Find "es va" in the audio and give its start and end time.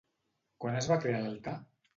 0.79-0.99